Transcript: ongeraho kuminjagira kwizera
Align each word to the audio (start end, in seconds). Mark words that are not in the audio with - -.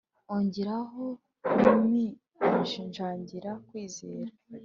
ongeraho 0.35 1.03
kuminjagira 1.59 3.51
kwizera 3.67 4.31